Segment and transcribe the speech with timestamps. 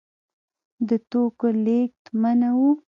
[0.87, 2.61] د توکو رالېږد منع و.